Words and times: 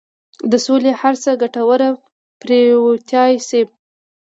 د 0.51 0.53
سولې 0.65 0.91
هره 0.99 1.17
هڅه 1.23 1.31
ګټوره 1.41 1.89
پرېوتای 2.41 3.33
شي. 3.47 3.61